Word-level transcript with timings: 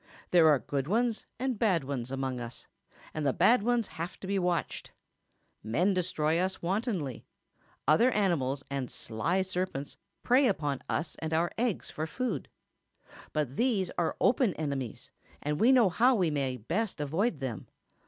"There 0.31 0.47
are 0.49 0.57
good 0.57 0.87
ones 0.87 1.27
and 1.37 1.59
bad 1.59 1.83
ones 1.83 2.09
among 2.09 2.39
us, 2.39 2.65
and 3.13 3.23
the 3.23 3.33
bad 3.33 3.61
ones 3.61 3.85
have 4.01 4.19
to 4.21 4.25
be 4.25 4.39
watched. 4.39 4.93
Men 5.61 5.93
destroy 5.93 6.39
us 6.39 6.59
wantonly; 6.59 7.23
other 7.87 8.09
animals 8.09 8.63
and 8.67 8.87
the 8.87 8.91
sly 8.91 9.43
serpents 9.43 9.97
prey 10.23 10.47
upon 10.47 10.81
us 10.89 11.17
and 11.19 11.35
our 11.35 11.51
eggs 11.55 11.91
for 11.91 12.07
food; 12.07 12.49
but 13.31 13.57
these 13.57 13.91
are 13.95 14.17
open 14.19 14.55
enemies, 14.55 15.11
and 15.39 15.59
we 15.59 15.71
know 15.71 15.89
how 15.89 16.15
we 16.15 16.31
may 16.31 16.57
best 16.57 16.99
avoid 16.99 17.39
them. 17.39 17.67